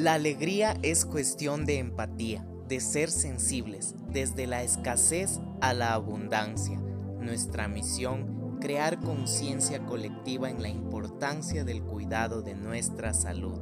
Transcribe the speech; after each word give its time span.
La 0.00 0.14
alegría 0.14 0.78
es 0.82 1.04
cuestión 1.04 1.66
de 1.66 1.76
empatía, 1.76 2.42
de 2.66 2.80
ser 2.80 3.10
sensibles, 3.10 3.94
desde 4.10 4.46
la 4.46 4.62
escasez 4.62 5.40
a 5.60 5.74
la 5.74 5.92
abundancia. 5.92 6.80
Nuestra 7.20 7.68
misión, 7.68 8.56
crear 8.62 8.98
conciencia 8.98 9.84
colectiva 9.84 10.48
en 10.48 10.62
la 10.62 10.70
importancia 10.70 11.64
del 11.64 11.82
cuidado 11.82 12.40
de 12.40 12.54
nuestra 12.54 13.12
salud. 13.12 13.58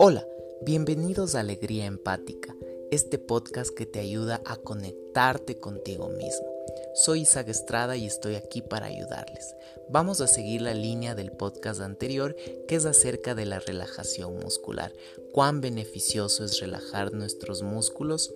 Hola, 0.00 0.26
bienvenidos 0.66 1.36
a 1.36 1.40
Alegría 1.40 1.86
Empática, 1.86 2.52
este 2.90 3.20
podcast 3.20 3.70
que 3.72 3.86
te 3.86 4.00
ayuda 4.00 4.42
a 4.44 4.56
conectarte 4.56 5.60
contigo 5.60 6.08
mismo. 6.08 6.53
Soy 6.94 7.22
Isaac 7.22 7.48
Estrada 7.48 7.96
y 7.96 8.06
estoy 8.06 8.36
aquí 8.36 8.62
para 8.62 8.86
ayudarles. 8.86 9.56
Vamos 9.88 10.20
a 10.20 10.28
seguir 10.28 10.62
la 10.62 10.74
línea 10.74 11.16
del 11.16 11.32
podcast 11.32 11.80
anterior 11.80 12.36
que 12.68 12.76
es 12.76 12.84
acerca 12.84 13.34
de 13.34 13.46
la 13.46 13.58
relajación 13.58 14.38
muscular. 14.38 14.92
Cuán 15.32 15.60
beneficioso 15.60 16.44
es 16.44 16.60
relajar 16.60 17.12
nuestros 17.12 17.62
músculos, 17.62 18.32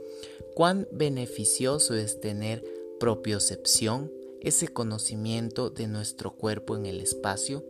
cuán 0.56 0.88
beneficioso 0.90 1.94
es 1.94 2.20
tener 2.20 2.64
propiocepción, 2.98 4.12
ese 4.40 4.66
conocimiento 4.66 5.70
de 5.70 5.86
nuestro 5.86 6.34
cuerpo 6.34 6.74
en 6.74 6.86
el 6.86 7.00
espacio. 7.00 7.64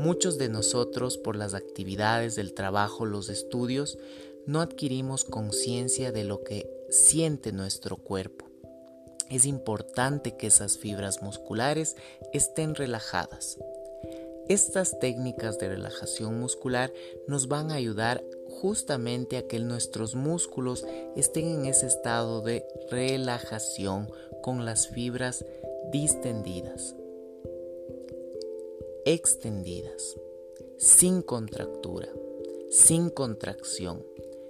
Muchos 0.00 0.38
de 0.38 0.48
nosotros, 0.48 1.16
por 1.16 1.36
las 1.36 1.54
actividades 1.54 2.34
del 2.34 2.54
trabajo, 2.54 3.06
los 3.06 3.28
estudios, 3.28 3.98
no 4.46 4.60
adquirimos 4.60 5.22
conciencia 5.22 6.10
de 6.10 6.24
lo 6.24 6.42
que 6.42 6.68
siente 6.90 7.52
nuestro 7.52 7.98
cuerpo 7.98 8.47
es 9.30 9.44
importante 9.44 10.36
que 10.36 10.46
esas 10.46 10.78
fibras 10.78 11.22
musculares 11.22 11.96
estén 12.32 12.74
relajadas. 12.74 13.58
Estas 14.48 14.98
técnicas 14.98 15.58
de 15.58 15.68
relajación 15.68 16.40
muscular 16.40 16.90
nos 17.26 17.48
van 17.48 17.70
a 17.70 17.74
ayudar 17.74 18.24
justamente 18.48 19.36
a 19.36 19.46
que 19.46 19.58
nuestros 19.58 20.14
músculos 20.14 20.86
estén 21.16 21.48
en 21.48 21.66
ese 21.66 21.86
estado 21.86 22.40
de 22.40 22.66
relajación 22.90 24.10
con 24.42 24.64
las 24.64 24.88
fibras 24.88 25.44
distendidas, 25.92 26.96
extendidas, 29.04 30.16
sin 30.78 31.20
contractura, 31.20 32.08
sin 32.70 33.10
contracción, 33.10 34.04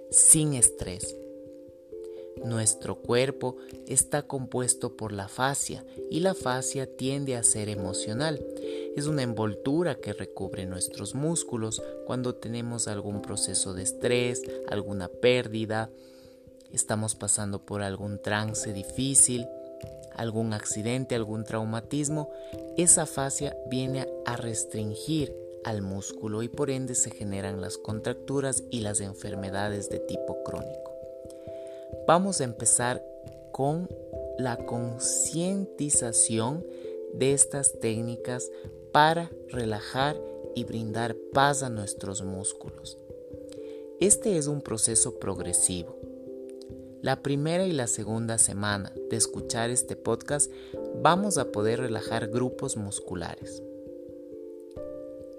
sin 0.09 0.53
estrés. 0.53 1.18
Nuestro 2.43 2.95
cuerpo 2.95 3.57
está 3.87 4.23
compuesto 4.23 4.95
por 4.95 5.11
la 5.11 5.27
fascia 5.27 5.85
y 6.09 6.21
la 6.21 6.33
fascia 6.33 6.87
tiende 6.95 7.35
a 7.35 7.43
ser 7.43 7.69
emocional. 7.69 8.43
Es 8.95 9.07
una 9.07 9.23
envoltura 9.23 9.95
que 9.95 10.13
recubre 10.13 10.65
nuestros 10.65 11.15
músculos 11.15 11.81
cuando 12.05 12.35
tenemos 12.35 12.87
algún 12.87 13.21
proceso 13.21 13.73
de 13.73 13.83
estrés, 13.83 14.41
alguna 14.69 15.07
pérdida, 15.07 15.89
estamos 16.71 17.15
pasando 17.15 17.65
por 17.65 17.81
algún 17.81 18.21
trance 18.21 18.73
difícil, 18.73 19.47
algún 20.15 20.53
accidente, 20.53 21.15
algún 21.15 21.43
traumatismo. 21.43 22.29
Esa 22.77 23.05
fascia 23.05 23.55
viene 23.69 24.07
a 24.25 24.35
restringir 24.35 25.33
al 25.63 25.81
músculo 25.81 26.43
y 26.43 26.49
por 26.49 26.69
ende 26.69 26.95
se 26.95 27.11
generan 27.11 27.61
las 27.61 27.77
contracturas 27.77 28.63
y 28.69 28.81
las 28.81 29.01
enfermedades 29.01 29.89
de 29.89 29.99
tipo 29.99 30.43
crónico. 30.43 30.88
Vamos 32.09 32.41
a 32.41 32.43
empezar 32.43 33.05
con 33.51 33.87
la 34.39 34.57
concientización 34.65 36.65
de 37.13 37.33
estas 37.33 37.79
técnicas 37.79 38.49
para 38.91 39.29
relajar 39.49 40.19
y 40.55 40.63
brindar 40.63 41.15
paz 41.33 41.61
a 41.61 41.69
nuestros 41.69 42.23
músculos. 42.23 42.97
Este 43.99 44.39
es 44.39 44.47
un 44.47 44.61
proceso 44.61 45.19
progresivo. 45.19 45.99
La 47.03 47.21
primera 47.21 47.67
y 47.67 47.73
la 47.73 47.85
segunda 47.85 48.39
semana 48.39 48.91
de 49.11 49.15
escuchar 49.15 49.69
este 49.69 49.95
podcast 49.95 50.51
vamos 51.03 51.37
a 51.37 51.51
poder 51.51 51.79
relajar 51.79 52.29
grupos 52.29 52.75
musculares. 52.75 53.61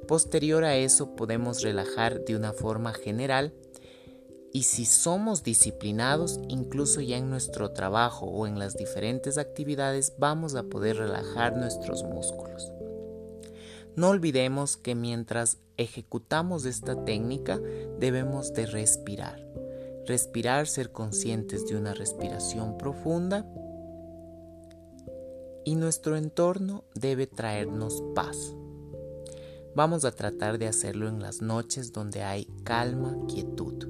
Posterior 0.06 0.62
a 0.62 0.76
eso 0.76 1.16
podemos 1.16 1.62
relajar 1.62 2.24
de 2.24 2.36
una 2.36 2.52
forma 2.52 2.94
general 2.94 3.52
y 4.52 4.64
si 4.64 4.84
somos 4.84 5.44
disciplinados, 5.44 6.40
incluso 6.48 7.00
ya 7.00 7.16
en 7.16 7.30
nuestro 7.30 7.70
trabajo 7.70 8.26
o 8.26 8.46
en 8.46 8.58
las 8.58 8.76
diferentes 8.76 9.38
actividades, 9.38 10.14
vamos 10.18 10.54
a 10.56 10.64
poder 10.64 10.96
relajar 10.96 11.56
nuestros 11.56 12.02
músculos. 12.02 12.72
No 13.96 14.08
olvidemos 14.08 14.76
que 14.76 14.94
mientras 14.94 15.58
ejecutamos 15.76 16.64
esta 16.64 17.04
técnica 17.04 17.60
debemos 17.98 18.52
de 18.52 18.66
respirar. 18.66 19.46
Respirar, 20.06 20.66
ser 20.66 20.90
conscientes 20.90 21.66
de 21.66 21.76
una 21.76 21.94
respiración 21.94 22.76
profunda 22.76 23.46
y 25.64 25.76
nuestro 25.76 26.16
entorno 26.16 26.84
debe 26.94 27.26
traernos 27.26 28.02
paz. 28.14 28.54
Vamos 29.76 30.04
a 30.04 30.10
tratar 30.10 30.58
de 30.58 30.66
hacerlo 30.66 31.08
en 31.08 31.20
las 31.20 31.42
noches 31.42 31.92
donde 31.92 32.24
hay 32.24 32.46
calma, 32.64 33.16
quietud 33.28 33.89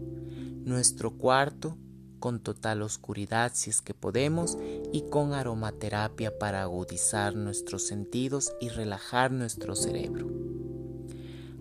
nuestro 0.70 1.19
cuarto 1.19 1.76
con 2.20 2.41
total 2.41 2.82
oscuridad 2.82 3.53
si 3.54 3.70
es 3.70 3.82
que 3.82 3.92
podemos 3.92 4.56
y 4.92 5.03
con 5.10 5.32
aromaterapia 5.32 6.38
para 6.38 6.62
agudizar 6.62 7.34
nuestros 7.34 7.86
sentidos 7.86 8.53
y 8.60 8.69
relajar 8.69 9.32
nuestro 9.32 9.75
cerebro. 9.75 10.28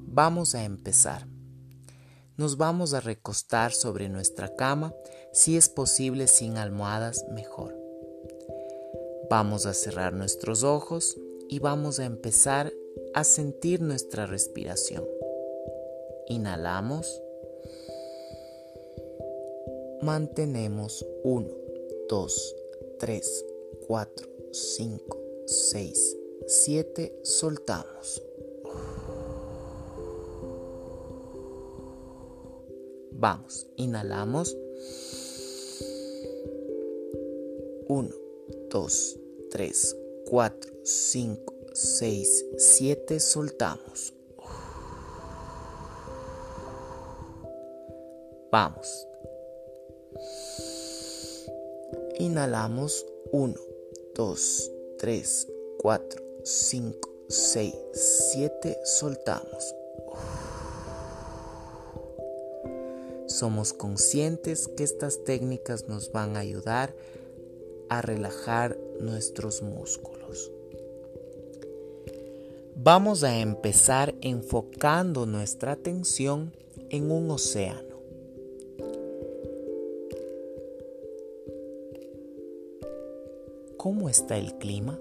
Vamos 0.06 0.54
a 0.54 0.64
empezar. 0.64 1.28
Nos 2.38 2.58
vamos 2.58 2.94
a 2.94 3.00
recostar 3.00 3.72
sobre 3.72 4.10
nuestra 4.10 4.56
cama, 4.56 4.94
si 5.34 5.58
es 5.58 5.70
posible 5.70 6.28
sin 6.28 6.58
almohadas 6.58 7.26
mejor. 7.32 7.76
Vamos 9.30 9.66
a 9.66 9.74
cerrar 9.74 10.14
nuestros 10.14 10.64
ojos 10.64 11.18
y 11.50 11.60
vamos 11.60 12.00
a 12.00 12.06
empezar 12.06 12.72
a 13.14 13.24
sentir 13.24 13.82
nuestra 13.82 14.26
respiración. 14.26 15.04
Inhalamos 16.28 17.22
mantenemos 20.02 21.06
1, 21.24 21.48
2, 22.08 22.56
3, 23.00 23.46
4, 23.88 24.30
5, 24.52 25.18
6, 25.46 26.18
7, 26.48 27.20
soltamos. 27.24 28.24
Vamos, 33.12 33.68
inhalamos. 33.76 34.56
1, 37.88 38.10
2, 38.70 39.20
3, 39.52 39.98
4, 40.30 40.72
5, 40.84 41.54
6, 41.74 42.46
7, 42.58 43.20
soltamos. 43.20 44.14
Vamos, 48.52 49.09
Inhalamos 52.20 53.06
1, 53.32 53.56
2, 54.16 54.72
3, 54.98 55.48
4, 55.78 56.24
5, 56.44 57.10
6, 57.30 57.76
7. 57.94 58.78
Soltamos. 58.84 59.76
Somos 63.28 63.72
conscientes 63.74 64.68
que 64.68 64.84
estas 64.84 65.24
técnicas 65.24 65.88
nos 65.88 66.12
van 66.12 66.36
a 66.36 66.40
ayudar 66.40 66.94
a 67.88 68.02
relajar 68.02 68.78
nuestros 69.00 69.62
músculos. 69.62 70.52
Vamos 72.76 73.24
a 73.24 73.40
empezar 73.40 74.16
enfocando 74.22 75.26
nuestra 75.26 75.74
atención 75.74 76.54
en 76.90 77.12
un 77.12 77.30
océano. 77.32 77.89
¿Cómo 83.80 84.10
está 84.10 84.38
el 84.38 84.56
clima? 84.56 85.00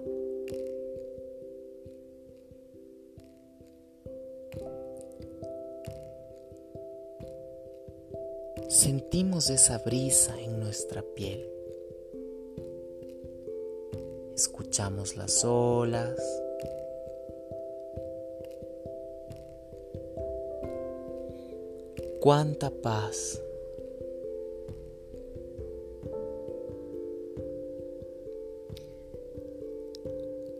Sentimos 8.69 9.49
esa 9.49 9.79
brisa 9.79 10.39
en 10.39 10.61
nuestra 10.61 11.01
piel. 11.01 11.45
Escuchamos 14.33 15.17
las 15.17 15.43
olas. 15.43 16.17
Cuánta 22.21 22.69
paz 22.69 23.41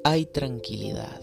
hay 0.03 0.25
tranquilidad. 0.25 1.21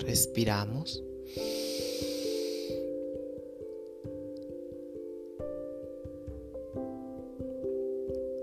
Respiramos. 0.00 1.02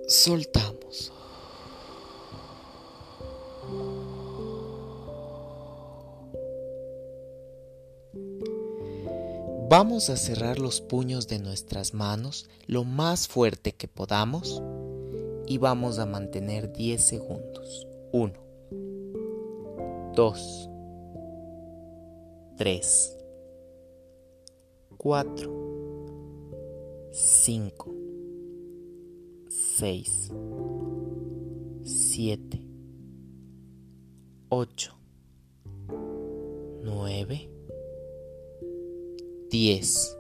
Soltamos. 0.08 1.12
Vamos 9.68 10.10
a 10.10 10.16
cerrar 10.16 10.60
los 10.60 10.80
puños 10.80 11.28
de 11.28 11.40
nuestras 11.40 11.94
manos 11.94 12.48
lo 12.68 12.84
más 12.84 13.28
fuerte 13.28 13.74
que 13.74 13.88
podamos 13.88 14.62
y 15.48 15.58
vamos 15.58 16.00
a 16.00 16.06
mantener 16.06 16.72
10 16.72 17.02
segundos. 17.02 17.88
1, 18.12 18.34
2, 20.16 20.70
3, 22.58 23.18
4, 24.98 25.52
5, 27.12 27.96
6, 29.50 30.32
7, 31.84 32.62
8, 34.50 34.98
9, 36.84 37.50
10. 39.50 40.18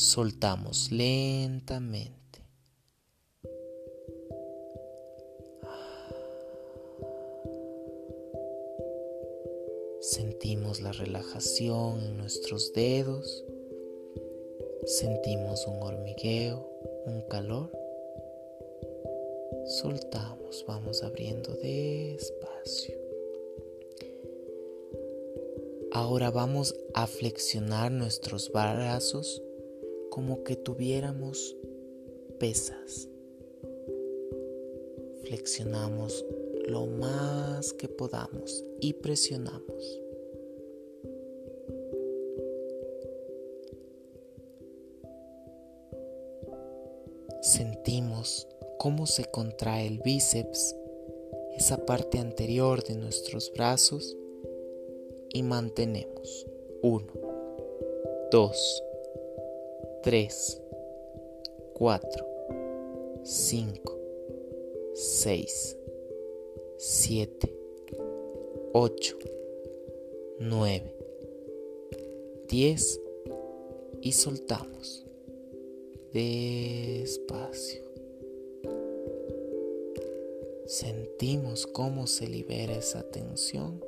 Soltamos 0.00 0.90
lentamente. 0.90 2.42
Sentimos 10.00 10.80
la 10.80 10.92
relajación 10.92 12.00
en 12.00 12.16
nuestros 12.16 12.72
dedos. 12.72 13.44
Sentimos 14.86 15.66
un 15.66 15.82
hormigueo, 15.82 16.66
un 17.04 17.20
calor. 17.28 17.70
Soltamos, 19.82 20.64
vamos 20.66 21.02
abriendo 21.02 21.52
despacio. 21.56 22.96
Ahora 25.92 26.30
vamos 26.30 26.74
a 26.94 27.06
flexionar 27.06 27.92
nuestros 27.92 28.50
brazos 28.50 29.42
como 30.10 30.44
que 30.44 30.56
tuviéramos 30.56 31.56
pesas. 32.38 33.08
Flexionamos 35.22 36.24
lo 36.66 36.86
más 36.86 37.72
que 37.72 37.88
podamos 37.88 38.64
y 38.80 38.94
presionamos. 38.94 40.00
Sentimos 47.40 48.46
cómo 48.78 49.06
se 49.06 49.24
contrae 49.24 49.86
el 49.86 49.98
bíceps, 50.00 50.76
esa 51.56 51.84
parte 51.86 52.18
anterior 52.18 52.82
de 52.84 52.96
nuestros 52.96 53.52
brazos 53.52 54.16
y 55.30 55.42
mantenemos. 55.42 56.46
1, 56.82 57.06
2, 58.30 58.82
3, 60.02 60.62
4, 61.74 62.26
5, 63.22 63.98
6, 64.94 65.76
7, 66.78 67.54
8, 68.72 69.18
9, 70.38 70.94
10 72.48 73.00
y 74.00 74.12
soltamos. 74.12 75.04
Despacio. 76.14 77.84
Sentimos 80.64 81.66
cómo 81.66 82.06
se 82.06 82.26
libera 82.26 82.74
esa 82.74 83.02
tensión 83.02 83.84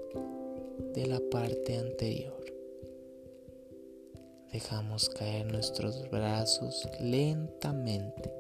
de 0.93 1.07
la 1.07 1.21
parte 1.31 1.79
anterior. 1.79 2.42
Dejamos 4.53 5.09
caer 5.09 5.47
nuestros 5.47 6.11
brazos 6.11 6.87
lentamente. 7.01 8.31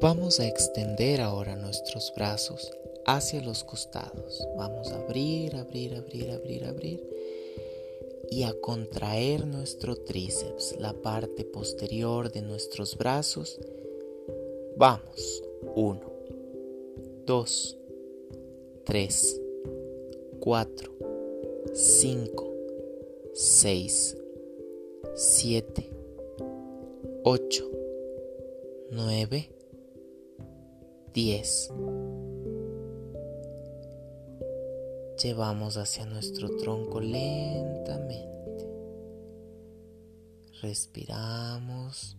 Vamos 0.00 0.40
a 0.40 0.46
extender 0.46 1.20
ahora 1.20 1.56
nuestros 1.56 2.12
brazos 2.14 2.70
hacia 3.06 3.40
los 3.40 3.64
costados. 3.64 4.46
Vamos 4.56 4.92
a 4.92 4.96
abrir, 4.96 5.56
abrir, 5.56 5.94
abrir, 5.94 6.30
abrir, 6.30 6.64
abrir. 6.64 7.08
Y 8.30 8.42
a 8.42 8.52
contraer 8.60 9.46
nuestro 9.46 9.96
tríceps, 9.96 10.76
la 10.78 10.92
parte 10.92 11.44
posterior 11.44 12.30
de 12.30 12.42
nuestros 12.42 12.96
brazos 12.98 13.58
Vamos. 14.78 15.42
1, 15.74 16.07
2, 17.28 17.76
3, 18.86 19.40
4, 20.40 20.92
5, 21.74 22.54
6, 23.34 24.16
7, 25.14 25.90
8, 27.24 27.70
9, 28.92 29.50
10. 31.12 31.70
Llevamos 35.22 35.76
hacia 35.76 36.06
nuestro 36.06 36.56
tronco 36.56 36.98
lentamente. 36.98 38.66
Respiramos. 40.62 42.16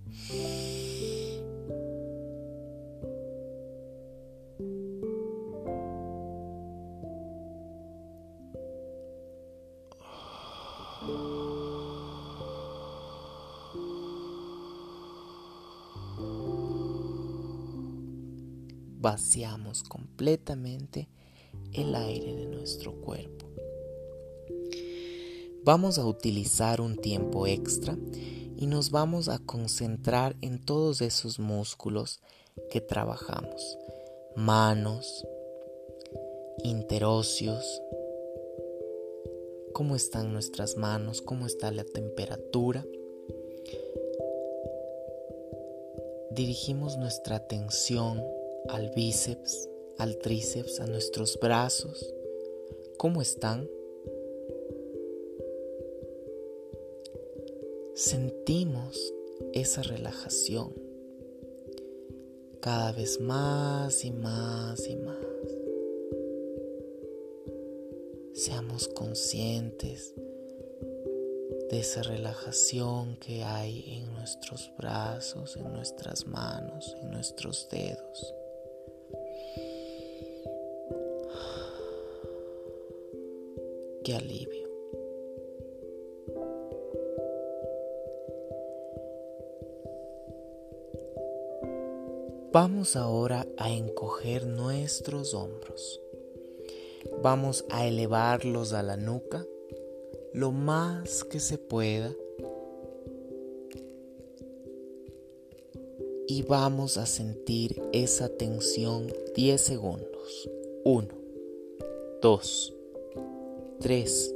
Completamente 19.87 21.07
el 21.73 21.93
aire 21.93 22.35
de 22.35 22.45
nuestro 22.47 22.93
cuerpo. 22.93 23.45
Vamos 25.63 25.99
a 25.99 26.05
utilizar 26.05 26.81
un 26.81 26.95
tiempo 26.95 27.45
extra 27.45 27.97
y 28.57 28.65
nos 28.65 28.89
vamos 28.89 29.29
a 29.29 29.37
concentrar 29.37 30.35
en 30.41 30.63
todos 30.63 31.01
esos 31.01 31.37
músculos 31.37 32.21
que 32.71 32.81
trabajamos. 32.81 33.77
Manos, 34.35 35.25
interóseos, 36.63 37.81
cómo 39.73 39.95
están 39.95 40.33
nuestras 40.33 40.75
manos, 40.75 41.21
cómo 41.21 41.45
está 41.45 41.71
la 41.71 41.83
temperatura. 41.83 42.83
Dirigimos 46.31 46.97
nuestra 46.97 47.35
atención 47.35 48.23
al 48.69 48.91
bíceps, 48.95 49.69
al 49.97 50.17
tríceps, 50.19 50.79
a 50.79 50.85
nuestros 50.85 51.39
brazos. 51.39 52.13
¿Cómo 52.97 53.21
están? 53.21 53.69
Sentimos 57.95 59.13
esa 59.53 59.81
relajación 59.81 60.73
cada 62.61 62.91
vez 62.91 63.19
más 63.19 64.05
y 64.05 64.11
más 64.11 64.87
y 64.87 64.95
más. 64.95 65.17
Seamos 68.33 68.87
conscientes 68.87 70.13
de 71.69 71.79
esa 71.79 72.03
relajación 72.03 73.17
que 73.17 73.43
hay 73.43 73.83
en 73.87 74.13
nuestros 74.13 74.71
brazos, 74.77 75.57
en 75.57 75.71
nuestras 75.73 76.25
manos, 76.25 76.95
en 77.01 77.11
nuestros 77.11 77.67
dedos. 77.69 78.33
Qué 84.03 84.15
alivio. 84.15 84.67
Vamos 92.51 92.95
ahora 92.95 93.45
a 93.57 93.71
encoger 93.71 94.47
nuestros 94.47 95.33
hombros. 95.33 96.01
Vamos 97.21 97.65
a 97.69 97.87
elevarlos 97.87 98.73
a 98.73 98.81
la 98.81 98.97
nuca 98.97 99.45
lo 100.33 100.51
más 100.51 101.23
que 101.23 101.39
se 101.39 101.57
pueda 101.57 102.15
y 106.27 106.43
vamos 106.43 106.97
a 106.97 107.05
sentir 107.05 107.81
esa 107.91 108.29
tensión 108.29 109.11
10 109.35 109.59
segundos. 109.59 110.49
1, 110.85 111.07
2, 112.21 112.73
3, 113.81 114.35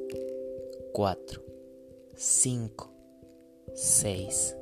4, 0.93 1.41
5, 2.15 2.89
6, 3.73 4.55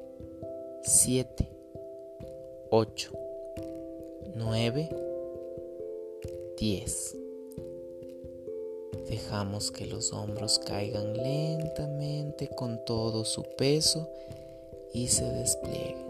7, 0.81 1.51
8, 2.71 3.11
9, 4.33 4.89
10. 6.57 7.17
Dejamos 9.07 9.69
que 9.71 9.85
los 9.85 10.13
hombros 10.13 10.57
caigan 10.57 11.13
lentamente 11.13 12.49
con 12.55 12.83
todo 12.83 13.23
su 13.23 13.43
peso 13.55 14.09
y 14.93 15.09
se 15.09 15.25
desplieguen. 15.25 16.07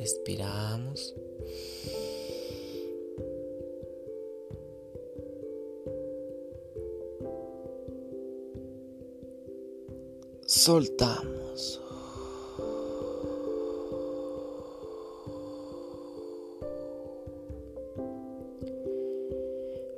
Respiramos. 0.00 1.14
Soltamos. 10.64 11.80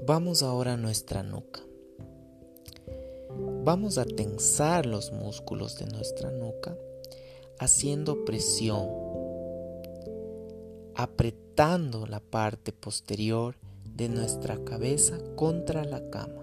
Vamos 0.07 0.43
ahora 0.43 0.73
a 0.73 0.77
nuestra 0.79 1.23
nuca. 1.23 1.61
Vamos 3.63 3.99
a 3.99 4.07
tensar 4.07 4.87
los 4.87 5.13
músculos 5.13 5.77
de 5.79 5.85
nuestra 5.85 6.31
nuca 6.31 6.75
haciendo 7.59 8.25
presión, 8.25 8.89
apretando 10.95 12.07
la 12.07 12.21
parte 12.21 12.73
posterior 12.73 13.57
de 13.95 14.09
nuestra 14.09 14.57
cabeza 14.65 15.19
contra 15.37 15.85
la 15.85 16.09
cama, 16.09 16.43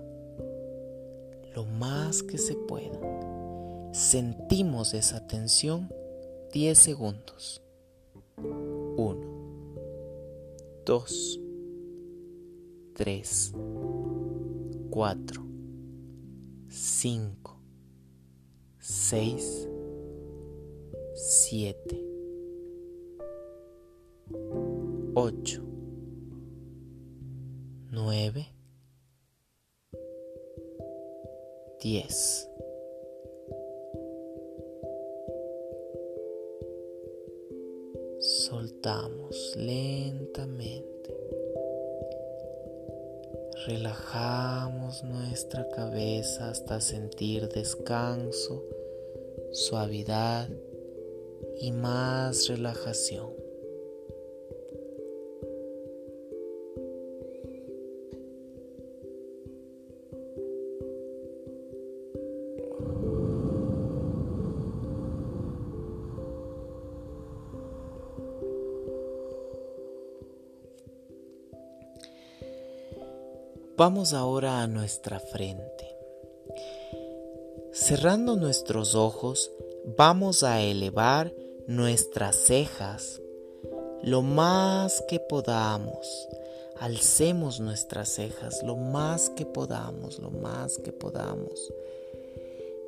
lo 1.56 1.66
más 1.66 2.22
que 2.22 2.38
se 2.38 2.54
pueda. 2.54 3.21
Sentimos 3.92 4.94
esa 4.94 5.28
tensión 5.28 5.90
10 6.54 6.78
segundos. 6.78 7.62
1, 8.38 9.76
2, 10.86 11.40
3, 12.96 13.54
4, 14.90 15.46
5, 16.70 17.62
6, 18.80 19.68
7, 21.14 22.06
8, 25.16 25.64
9, 27.92 28.48
10. 31.82 32.51
Soltamos 38.22 39.56
lentamente. 39.56 41.18
Relajamos 43.66 45.04
nuestra 45.04 45.68
cabeza 45.70 46.52
hasta 46.52 46.82
sentir 46.82 47.50
descanso, 47.50 48.64
suavidad 49.52 50.48
y 51.60 51.72
más 51.72 52.48
relajación. 52.48 53.41
Vamos 73.84 74.14
ahora 74.14 74.62
a 74.62 74.68
nuestra 74.68 75.20
frente. 75.20 75.98
Cerrando 77.74 78.36
nuestros 78.36 78.94
ojos, 78.94 79.52
vamos 79.98 80.44
a 80.44 80.62
elevar 80.62 81.34
nuestras 81.66 82.36
cejas 82.36 83.20
lo 84.04 84.22
más 84.22 85.04
que 85.08 85.20
podamos. 85.20 86.30
Alcemos 86.80 87.60
nuestras 87.60 88.10
cejas 88.10 88.62
lo 88.62 88.76
más 88.76 89.32
que 89.32 89.48
podamos, 89.48 90.20
lo 90.20 90.30
más 90.30 90.78
que 90.78 90.94
podamos. 90.94 91.74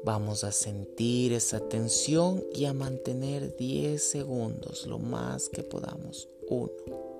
Vamos 0.03 0.43
a 0.43 0.51
sentir 0.51 1.33
esa 1.33 1.59
tensión 1.59 2.43
y 2.53 2.65
a 2.65 2.73
mantener 2.73 3.55
10 3.55 3.99
segundos, 3.99 4.85
lo 4.85 4.99
más 4.99 5.49
que 5.49 5.63
podamos. 5.63 6.29
1, 6.51 7.12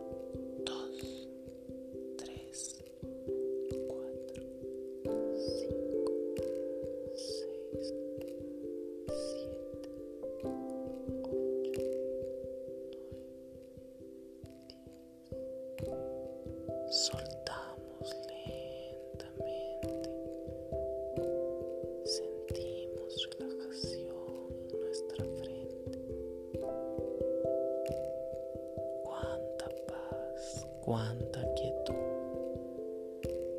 cuánta 30.84 31.42
quietud 31.54 31.96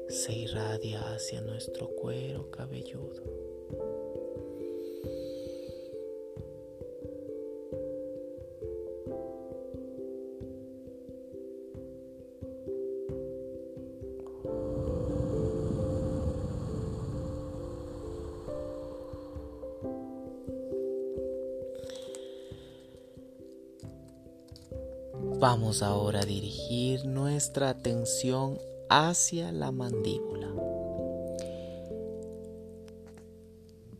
se 0.08 0.32
irradia 0.32 1.00
hacia 1.14 1.40
nuestro 1.40 1.88
cuero 1.88 2.50
cabelludo. 2.50 3.53
Vamos 25.46 25.82
ahora 25.82 26.20
a 26.20 26.24
dirigir 26.24 27.04
nuestra 27.04 27.68
atención 27.68 28.58
hacia 28.88 29.52
la 29.52 29.72
mandíbula. 29.72 30.48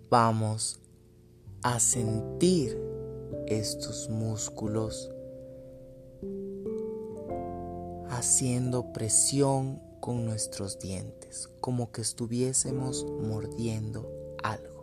Vamos 0.08 0.80
a 1.62 1.78
sentir 1.80 2.80
estos 3.46 4.08
músculos 4.08 5.10
haciendo 8.08 8.94
presión 8.94 9.82
con 10.00 10.24
nuestros 10.24 10.78
dientes, 10.78 11.50
como 11.60 11.92
que 11.92 12.00
estuviésemos 12.00 13.04
mordiendo 13.04 14.10
algo. 14.42 14.73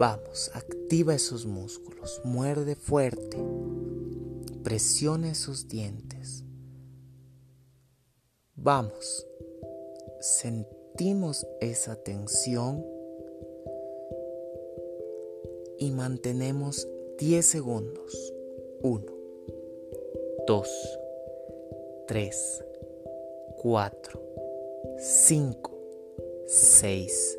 Vamos, 0.00 0.50
activa 0.54 1.14
esos 1.14 1.44
músculos, 1.44 2.22
muerde 2.24 2.74
fuerte, 2.74 3.36
presiona 4.64 5.30
esos 5.30 5.68
dientes. 5.68 6.42
Vamos, 8.56 9.26
sentimos 10.20 11.46
esa 11.60 11.96
tensión 11.96 12.82
y 15.78 15.90
mantenemos 15.90 16.88
10 17.18 17.44
segundos. 17.44 18.32
1, 18.82 19.04
2, 20.46 20.98
3, 22.06 22.64
4, 23.58 24.22
5, 24.98 25.78
6, 26.46 27.38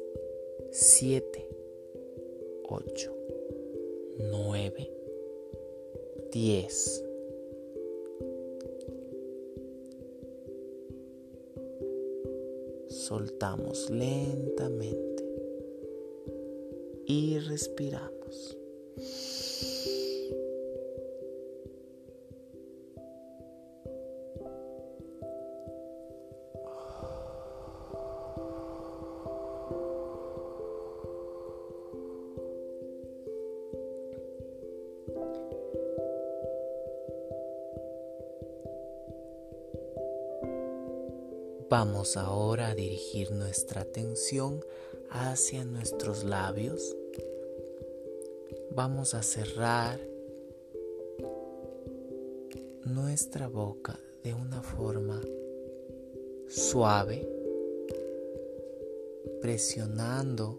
7, 0.69 1.50
8, 2.73 3.11
9, 4.31 4.91
10. 6.31 7.03
Soltamos 12.87 13.89
lentamente 13.89 15.25
y 17.05 17.39
respiramos. 17.39 18.57
Vamos 42.01 42.17
ahora 42.17 42.69
a 42.69 42.73
dirigir 42.73 43.29
nuestra 43.29 43.81
atención 43.81 44.65
hacia 45.11 45.63
nuestros 45.65 46.23
labios. 46.23 46.97
Vamos 48.71 49.13
a 49.13 49.21
cerrar 49.21 49.99
nuestra 52.85 53.47
boca 53.47 53.99
de 54.23 54.33
una 54.33 54.63
forma 54.63 55.21
suave, 56.47 57.29
presionando 59.39 60.57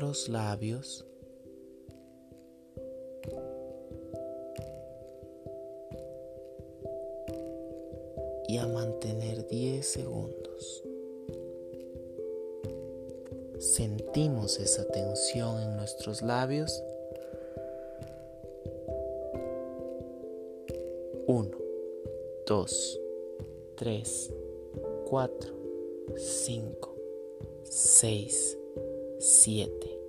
los 0.00 0.28
labios 0.28 1.06
segundos. 9.94 10.82
Sentimos 13.60 14.58
esa 14.58 14.84
tensión 14.88 15.62
en 15.62 15.76
nuestros 15.76 16.20
labios. 16.20 16.82
1, 21.26 21.50
2, 22.46 23.00
3, 23.76 24.34
4, 25.08 25.54
5, 26.16 26.96
6, 27.62 28.58
7, 29.18 30.00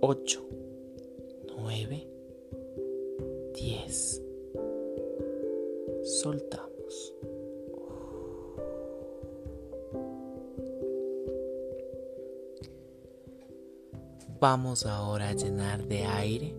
8, 0.00 0.42
9, 1.56 2.06
10. 3.54 4.22
Soltamos. 6.04 6.69
Vamos 14.40 14.86
ahora 14.86 15.28
a 15.28 15.32
llenar 15.34 15.84
de 15.84 16.06
aire 16.06 16.54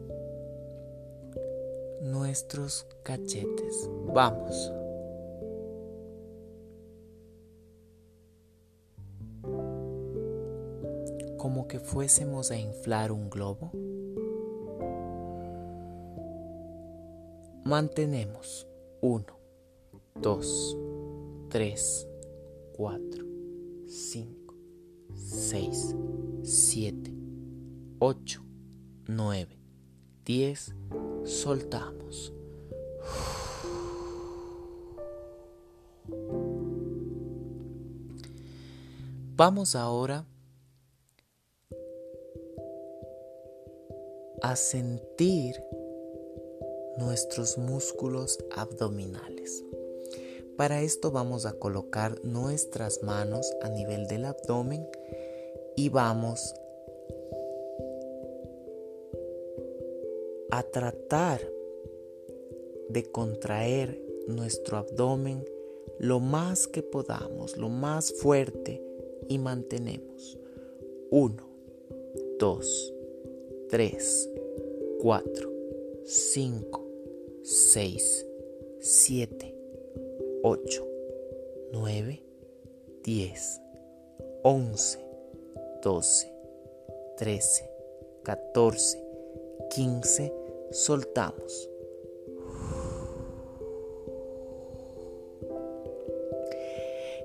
nuestros 2.04 2.86
cachetes. 3.02 3.90
Vamos. 4.14 4.72
Como 11.38 11.68
que 11.68 11.80
fuésemos 11.80 12.52
a 12.52 12.58
inflar 12.58 13.12
un 13.12 13.32
globo. 13.32 13.72
Mantenemos 17.64 18.68
1, 19.02 19.26
2, 20.22 20.78
3, 21.50 22.08
4, 22.74 23.26
5, 23.88 24.41
9, 29.24 29.56
10, 30.26 30.74
soltamos. 31.26 32.34
Vamos 39.36 39.76
ahora 39.76 40.26
a 44.42 44.56
sentir 44.56 45.64
nuestros 46.98 47.60
músculos 47.60 48.40
abdominales. 48.56 49.64
Para 50.58 50.82
esto 50.82 51.12
vamos 51.12 51.46
a 51.46 51.54
colocar 51.54 52.20
nuestras 52.24 53.04
manos 53.04 53.54
a 53.62 53.70
nivel 53.70 54.08
del 54.08 54.26
abdomen 54.26 54.88
y 55.76 55.90
vamos 55.90 56.56
a 60.52 60.64
tratar 60.64 61.42
de 62.90 63.04
contraer 63.12 64.02
nuestro 64.28 64.78
abdomen 64.78 65.46
lo 65.98 66.20
más 66.20 66.68
que 66.68 66.84
podamos, 66.84 67.58
lo 67.58 67.70
más 67.70 68.12
fuerte 68.12 68.84
y 69.28 69.38
mantenemos. 69.38 70.38
1, 71.10 71.36
2, 72.40 72.94
3, 73.70 74.30
4, 75.00 75.52
5, 76.06 76.88
6, 77.44 78.26
7, 78.80 79.56
8, 80.44 80.88
9, 81.72 82.24
10, 83.04 83.62
11, 84.44 85.00
12, 85.84 86.34
13, 87.18 87.70
14, 88.24 89.04
15, 89.70 90.41
soltamos. 90.72 91.70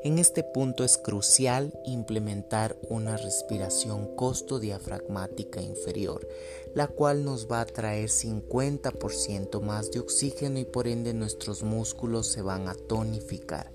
En 0.07 0.21
este 0.21 0.45
punto 0.45 0.85
es 0.85 0.99
crucial 0.99 1.73
implementar 1.85 2.79
una 2.89 3.17
respiración 3.17 4.15
costo-diafragmática 4.15 5.61
inferior, 5.61 6.29
la 6.75 6.87
cual 6.87 7.25
nos 7.25 7.51
va 7.51 7.61
a 7.61 7.67
traer 7.67 8.09
50% 8.09 9.61
más 9.63 9.91
de 9.91 9.99
oxígeno 9.99 10.61
y 10.61 10.65
por 10.65 10.87
ende 10.87 11.13
nuestros 11.13 11.65
músculos 11.65 12.29
se 12.29 12.41
van 12.41 12.69
a 12.69 12.75
tonificar. 12.75 13.73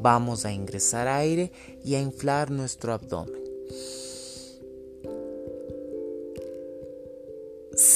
Vamos 0.00 0.46
a 0.46 0.52
ingresar 0.52 1.08
aire 1.08 1.52
y 1.84 1.94
a 1.96 2.00
inflar 2.00 2.50
nuestro 2.50 2.94
abdomen. 2.94 3.44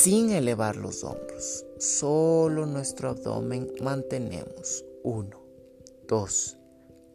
Sin 0.03 0.31
elevar 0.31 0.77
los 0.77 1.03
hombros. 1.03 1.67
Solo 1.79 2.67
nuestro 2.67 3.09
abdomen 3.09 3.73
mantenemos. 3.83 4.85
1, 5.03 5.41
2, 6.07 6.57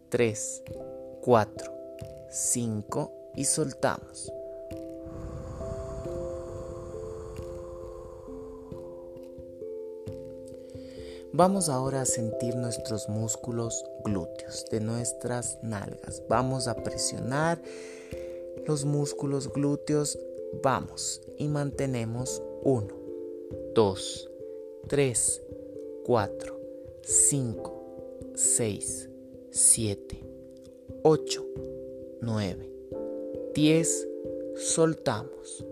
3, 0.09 0.63
4, 1.21 1.73
5 2.29 3.11
y 3.35 3.45
soltamos. 3.45 4.33
Vamos 11.31 11.69
ahora 11.69 12.01
a 12.01 12.05
sentir 12.05 12.57
nuestros 12.57 13.07
músculos 13.07 13.81
glúteos 14.03 14.65
de 14.69 14.81
nuestras 14.81 15.57
nalgas. 15.63 16.21
Vamos 16.27 16.67
a 16.67 16.75
presionar 16.75 17.61
los 18.67 18.83
músculos 18.83 19.51
glúteos. 19.53 20.19
Vamos 20.61 21.21
y 21.37 21.47
mantenemos 21.47 22.41
1, 22.65 22.87
2, 23.75 24.29
3, 24.87 25.41
4, 26.05 26.59
5, 27.03 28.31
6, 28.35 29.09
7, 29.51 30.23
8, 31.03 31.45
9, 32.21 32.69
10. 33.53 34.07
Soltamos. 34.55 35.65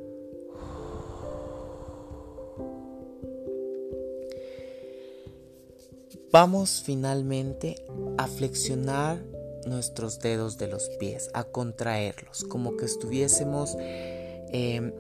Vamos 6.32 6.82
finalmente 6.84 7.76
a 8.18 8.28
flexionar 8.28 9.24
nuestros 9.66 10.20
dedos 10.20 10.58
de 10.58 10.68
los 10.68 10.90
pies, 11.00 11.30
a 11.34 11.46
contraerlos, 11.46 12.44
como 12.46 12.76
que 12.76 12.86
estuviésemos 12.86 13.76
eh, 13.80 14.94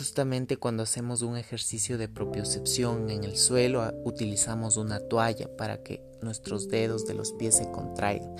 Justamente 0.00 0.56
cuando 0.56 0.82
hacemos 0.82 1.20
un 1.20 1.36
ejercicio 1.36 1.98
de 1.98 2.08
propiocepción 2.08 3.10
en 3.10 3.22
el 3.22 3.36
suelo, 3.36 3.92
utilizamos 4.02 4.78
una 4.78 4.98
toalla 4.98 5.54
para 5.58 5.82
que 5.82 6.02
nuestros 6.22 6.68
dedos 6.68 7.04
de 7.04 7.12
los 7.12 7.32
pies 7.32 7.56
se 7.56 7.70
contraigan. 7.70 8.34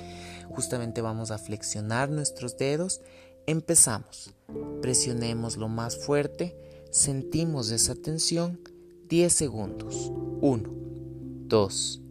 Justamente 0.48 1.02
vamos 1.02 1.30
a 1.30 1.36
flexionar 1.36 2.08
nuestros 2.08 2.56
dedos. 2.56 3.02
Empezamos. 3.46 4.32
Presionemos 4.80 5.58
lo 5.58 5.68
más 5.68 5.98
fuerte 5.98 6.56
sentimos 6.90 7.70
esa 7.70 7.94
tensión 7.94 8.58
10 9.10 9.30
segundos. 9.30 10.10
1, 10.40 10.70
2, 11.46 12.02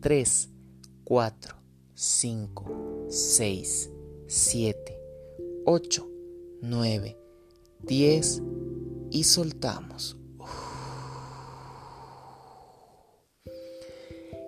3, 0.00 0.48
4, 1.02 1.56
5, 1.92 3.06
6, 3.08 3.90
7, 4.28 5.00
8, 5.64 6.08
9, 6.60 7.18
10 7.80 8.42
y 9.12 9.24
soltamos. 9.24 10.16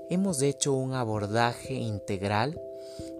Hemos 0.08 0.42
hecho 0.42 0.72
un 0.72 0.94
abordaje 0.94 1.74
integral 1.74 2.60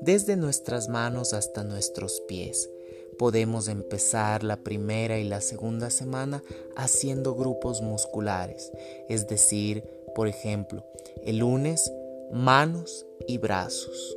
desde 0.01 0.37
nuestras 0.37 0.89
manos 0.89 1.35
hasta 1.35 1.63
nuestros 1.63 2.23
pies. 2.27 2.71
Podemos 3.19 3.69
empezar 3.69 4.43
la 4.43 4.57
primera 4.57 5.19
y 5.19 5.25
la 5.25 5.41
segunda 5.41 5.91
semana 5.91 6.43
haciendo 6.77 7.35
grupos 7.35 7.81
musculares, 7.81 8.73
es 9.09 9.29
decir, 9.29 9.85
por 10.15 10.29
ejemplo, 10.29 10.85
el 11.25 11.39
lunes 11.39 11.93
manos 12.33 13.07
y 13.29 13.39
brazos. 13.39 14.17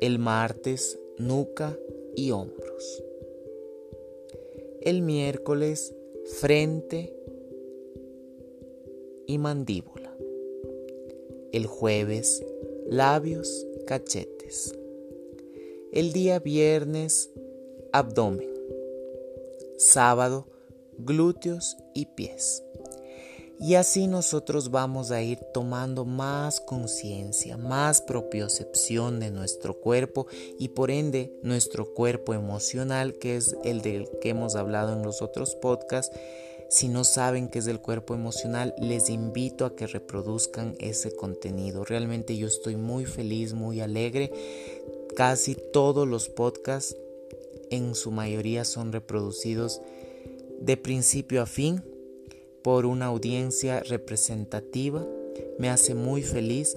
El 0.00 0.18
martes 0.18 0.98
nuca 1.18 1.76
y 2.16 2.30
hombros. 2.30 3.11
El 4.84 5.02
miércoles 5.02 5.94
frente 6.40 7.14
y 9.28 9.38
mandíbula. 9.38 10.12
El 11.52 11.66
jueves 11.66 12.44
labios, 12.88 13.64
cachetes. 13.86 14.76
El 15.92 16.12
día 16.12 16.40
viernes 16.40 17.30
abdomen. 17.92 18.50
Sábado 19.78 20.46
glúteos 20.98 21.76
y 21.94 22.06
pies. 22.06 22.64
Y 23.62 23.76
así 23.76 24.08
nosotros 24.08 24.72
vamos 24.72 25.12
a 25.12 25.22
ir 25.22 25.38
tomando 25.54 26.04
más 26.04 26.58
conciencia, 26.58 27.56
más 27.56 28.00
propiocepción 28.00 29.20
de 29.20 29.30
nuestro 29.30 29.78
cuerpo 29.78 30.26
y 30.58 30.70
por 30.70 30.90
ende 30.90 31.38
nuestro 31.44 31.94
cuerpo 31.94 32.34
emocional, 32.34 33.14
que 33.20 33.36
es 33.36 33.56
el 33.62 33.80
del 33.80 34.10
que 34.20 34.30
hemos 34.30 34.56
hablado 34.56 34.92
en 34.94 35.04
los 35.04 35.22
otros 35.22 35.54
podcasts. 35.54 36.18
Si 36.70 36.88
no 36.88 37.04
saben 37.04 37.48
qué 37.48 37.60
es 37.60 37.68
el 37.68 37.80
cuerpo 37.80 38.14
emocional, 38.14 38.74
les 38.78 39.08
invito 39.10 39.64
a 39.64 39.76
que 39.76 39.86
reproduzcan 39.86 40.74
ese 40.80 41.14
contenido. 41.14 41.84
Realmente 41.84 42.36
yo 42.36 42.48
estoy 42.48 42.74
muy 42.74 43.04
feliz, 43.04 43.52
muy 43.54 43.80
alegre. 43.80 44.32
Casi 45.14 45.54
todos 45.54 46.08
los 46.08 46.28
podcasts, 46.28 46.96
en 47.70 47.94
su 47.94 48.10
mayoría, 48.10 48.64
son 48.64 48.90
reproducidos 48.90 49.80
de 50.60 50.76
principio 50.76 51.42
a 51.42 51.46
fin 51.46 51.84
por 52.62 52.86
una 52.86 53.06
audiencia 53.06 53.80
representativa. 53.80 55.06
Me 55.58 55.68
hace 55.68 55.94
muy 55.94 56.22
feliz 56.22 56.76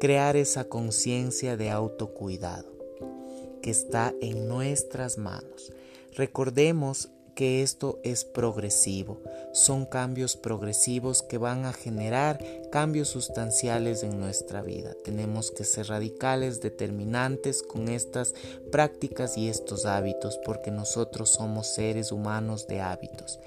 crear 0.00 0.36
esa 0.36 0.64
conciencia 0.64 1.56
de 1.56 1.70
autocuidado 1.70 2.72
que 3.62 3.70
está 3.70 4.14
en 4.20 4.48
nuestras 4.48 5.18
manos. 5.18 5.72
Recordemos 6.14 7.10
que 7.34 7.62
esto 7.62 8.00
es 8.02 8.24
progresivo. 8.24 9.22
Son 9.52 9.86
cambios 9.86 10.36
progresivos 10.36 11.22
que 11.22 11.38
van 11.38 11.66
a 11.66 11.72
generar 11.72 12.38
cambios 12.70 13.08
sustanciales 13.08 14.02
en 14.02 14.20
nuestra 14.20 14.62
vida. 14.62 14.94
Tenemos 15.04 15.50
que 15.50 15.64
ser 15.64 15.88
radicales, 15.88 16.60
determinantes 16.60 17.62
con 17.62 17.88
estas 17.88 18.34
prácticas 18.70 19.36
y 19.36 19.48
estos 19.48 19.86
hábitos 19.86 20.38
porque 20.44 20.70
nosotros 20.70 21.30
somos 21.30 21.66
seres 21.66 22.12
humanos 22.12 22.66
de 22.66 22.80
hábitos. 22.80 23.38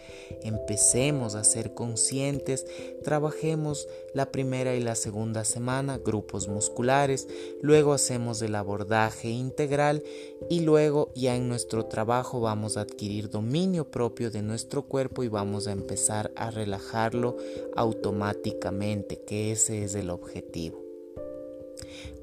Empecemos 0.44 1.36
a 1.36 1.44
ser 1.44 1.74
conscientes, 1.74 2.66
trabajemos 3.04 3.88
la 4.14 4.32
primera 4.32 4.76
y 4.76 4.80
la 4.80 4.96
segunda 4.96 5.44
semana, 5.44 5.98
grupos 5.98 6.48
musculares, 6.48 7.28
luego 7.62 7.94
hacemos 7.94 8.42
el 8.42 8.56
abordaje 8.56 9.30
integral 9.30 10.04
y 10.50 10.62
luego 10.62 11.12
ya 11.16 11.36
en 11.36 11.48
nuestro 11.48 11.86
trabajo 11.86 12.42
vamos 12.42 12.78
a 12.78 12.82
adquirir 12.82 13.30
dominio 13.30 13.90
propio 13.90 14.32
de 14.32 14.42
nuestro 14.42 14.84
cuerpo 14.84 15.24
y 15.24 15.28
vamos 15.28 15.68
a 15.68 15.72
empezar 15.72 16.32
a 16.36 16.52
relajarlo 16.52 17.38
automáticamente, 17.76 19.11
que 19.20 19.52
ese 19.52 19.84
es 19.84 19.96
el 19.96 20.10
objetivo. 20.10 20.82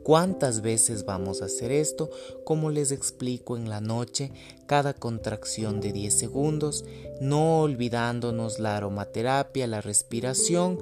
¿Cuántas 0.02 0.62
veces 0.62 1.04
vamos 1.04 1.42
a 1.42 1.46
hacer 1.46 1.70
esto? 1.70 2.08
Como 2.44 2.70
les 2.70 2.92
explico 2.92 3.58
en 3.58 3.68
la 3.68 3.82
noche, 3.82 4.32
cada 4.66 4.94
contracción 4.94 5.82
de 5.82 5.92
10 5.92 6.14
segundos, 6.14 6.86
no 7.20 7.60
olvidándonos 7.60 8.58
la 8.58 8.78
aromaterapia, 8.78 9.66
la 9.66 9.82
respiración 9.82 10.78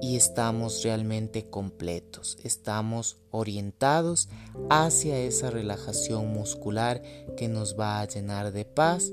y 0.00 0.16
estamos 0.16 0.82
realmente 0.82 1.50
completos, 1.50 2.38
estamos 2.44 3.18
orientados 3.30 4.28
hacia 4.70 5.18
esa 5.18 5.50
relajación 5.50 6.32
muscular 6.32 7.02
que 7.36 7.48
nos 7.48 7.78
va 7.78 8.00
a 8.00 8.08
llenar 8.08 8.52
de 8.52 8.64
paz 8.64 9.12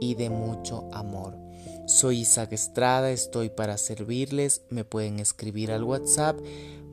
y 0.00 0.14
de 0.14 0.30
mucho 0.30 0.88
amor. 0.92 1.41
Soy 1.92 2.20
Isaac 2.20 2.54
Estrada, 2.54 3.10
estoy 3.10 3.50
para 3.50 3.76
servirles, 3.76 4.62
me 4.70 4.82
pueden 4.82 5.20
escribir 5.20 5.72
al 5.72 5.84
WhatsApp 5.84 6.40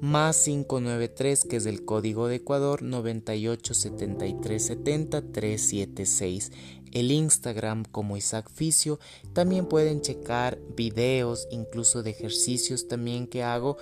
más 0.02 0.44
593 0.44 1.46
que 1.46 1.56
es 1.56 1.66
el 1.66 1.86
código 1.86 2.28
de 2.28 2.36
Ecuador 2.36 2.84
987370 2.84 5.22
376 5.32 6.52
el 6.92 7.14
Instagram 7.14 7.86
como 7.86 8.18
Isaac 8.18 8.52
Fisio. 8.54 9.00
También 9.32 9.68
pueden 9.68 10.02
checar 10.02 10.60
videos, 10.76 11.48
incluso 11.50 12.04
de 12.04 12.10
ejercicios 12.10 12.90
también 12.90 13.26
que 13.26 13.42
hago. 13.42 13.78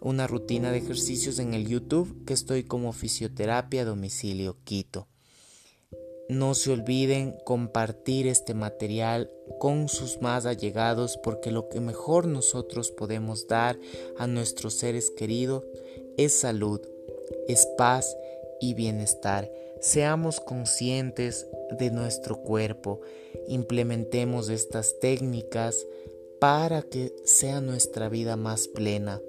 Una 0.00 0.26
rutina 0.26 0.72
de 0.72 0.78
ejercicios 0.78 1.40
en 1.40 1.52
el 1.52 1.68
YouTube 1.68 2.24
que 2.24 2.32
estoy 2.32 2.64
como 2.64 2.94
fisioterapia 2.94 3.84
domicilio 3.84 4.56
Quito. 4.64 5.08
No 6.28 6.54
se 6.54 6.72
olviden 6.72 7.32
compartir 7.44 8.26
este 8.26 8.54
material 8.54 9.30
con 9.58 9.88
sus 9.88 10.22
más 10.22 10.46
allegados 10.46 11.18
porque 11.18 11.50
lo 11.50 11.68
que 11.68 11.80
mejor 11.80 12.26
nosotros 12.26 12.90
podemos 12.90 13.46
dar 13.46 13.78
a 14.16 14.26
nuestros 14.26 14.74
seres 14.74 15.10
queridos 15.10 15.64
es 16.16 16.32
salud, 16.32 16.80
es 17.46 17.66
paz 17.76 18.16
y 18.58 18.72
bienestar. 18.72 19.52
Seamos 19.80 20.40
conscientes 20.40 21.46
de 21.78 21.90
nuestro 21.90 22.40
cuerpo, 22.40 23.02
implementemos 23.46 24.48
estas 24.48 24.98
técnicas 25.00 25.86
para 26.38 26.82
que 26.82 27.14
sea 27.24 27.60
nuestra 27.60 28.08
vida 28.08 28.36
más 28.36 28.68
plena, 28.68 29.20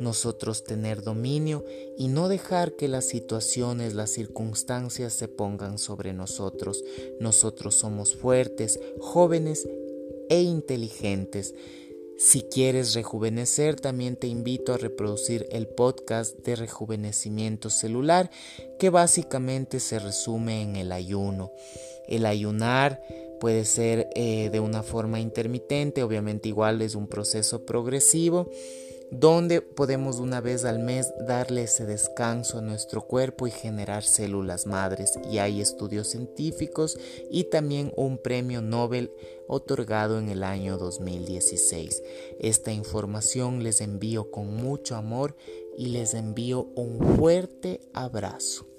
nosotros 0.00 0.64
tener 0.64 1.02
dominio 1.02 1.64
y 1.96 2.08
no 2.08 2.28
dejar 2.28 2.76
que 2.76 2.88
las 2.88 3.06
situaciones, 3.06 3.94
las 3.94 4.10
circunstancias 4.10 5.12
se 5.12 5.28
pongan 5.28 5.78
sobre 5.78 6.12
nosotros. 6.12 6.84
Nosotros 7.20 7.74
somos 7.74 8.14
fuertes, 8.14 8.80
jóvenes 9.00 9.68
e 10.28 10.42
inteligentes. 10.42 11.54
Si 12.18 12.42
quieres 12.42 12.94
rejuvenecer, 12.94 13.80
también 13.80 14.16
te 14.16 14.28
invito 14.28 14.72
a 14.72 14.78
reproducir 14.78 15.46
el 15.50 15.66
podcast 15.66 16.38
de 16.38 16.56
rejuvenecimiento 16.56 17.68
celular, 17.68 18.30
que 18.78 18.90
básicamente 18.90 19.80
se 19.80 19.98
resume 19.98 20.62
en 20.62 20.76
el 20.76 20.92
ayuno. 20.92 21.50
El 22.06 22.26
ayunar 22.26 23.02
puede 23.40 23.64
ser 23.64 24.08
eh, 24.14 24.50
de 24.52 24.60
una 24.60 24.84
forma 24.84 25.18
intermitente, 25.18 26.04
obviamente 26.04 26.48
igual 26.48 26.80
es 26.82 26.94
un 26.94 27.08
proceso 27.08 27.66
progresivo 27.66 28.48
donde 29.12 29.60
podemos 29.60 30.18
una 30.20 30.40
vez 30.40 30.64
al 30.64 30.78
mes 30.78 31.12
darle 31.26 31.64
ese 31.64 31.84
descanso 31.84 32.58
a 32.58 32.62
nuestro 32.62 33.02
cuerpo 33.02 33.46
y 33.46 33.50
generar 33.50 34.04
células 34.04 34.66
madres. 34.66 35.18
Y 35.30 35.36
hay 35.36 35.60
estudios 35.60 36.08
científicos 36.08 36.98
y 37.30 37.44
también 37.44 37.92
un 37.94 38.16
premio 38.16 38.62
Nobel 38.62 39.12
otorgado 39.48 40.18
en 40.18 40.30
el 40.30 40.42
año 40.42 40.78
2016. 40.78 42.02
Esta 42.40 42.72
información 42.72 43.62
les 43.62 43.82
envío 43.82 44.30
con 44.30 44.56
mucho 44.56 44.96
amor 44.96 45.36
y 45.76 45.86
les 45.88 46.14
envío 46.14 46.68
un 46.74 47.16
fuerte 47.16 47.82
abrazo. 47.92 48.71